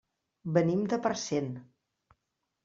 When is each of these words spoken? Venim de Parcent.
Venim 0.55 0.81
de 0.93 0.99
Parcent. 1.03 1.53